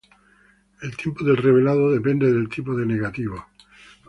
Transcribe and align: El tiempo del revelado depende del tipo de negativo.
El 0.81 0.97
tiempo 0.97 1.23
del 1.23 1.37
revelado 1.37 1.91
depende 1.91 2.25
del 2.33 2.49
tipo 2.49 2.75
de 2.75 2.87
negativo. 2.87 3.45